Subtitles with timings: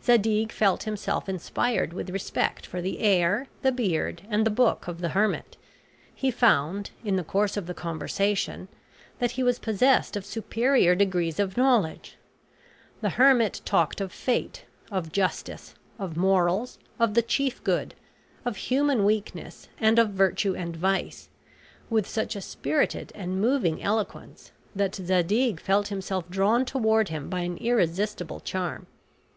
[0.00, 5.00] Zadig felt himself inspired with respect for the air, the beard, and the book of
[5.00, 5.56] the hermit.
[6.14, 8.68] He found, in the course of the conversation,
[9.18, 12.16] that he was possessed of superior degrees of knowledge.
[13.00, 17.96] The hermit talked of fate, of justice, of morals, of the chief good,
[18.44, 21.28] of human weakness, and of virtue and vice,
[21.90, 27.40] with such a spirited and moving eloquence, that Zadig felt himself drawn toward him by
[27.40, 28.86] an irresistible charm.